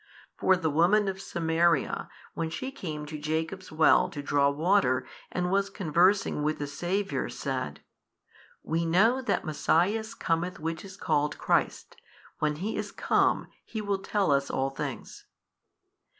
[0.35, 5.51] For the woman of Samaria, when she came to Jacob's well to draw water and
[5.51, 7.81] was conversing with the Saviour, said,
[8.63, 11.97] We know that Messias cometh Which is called Christ,
[12.39, 15.27] when He is come, He will tell us all things.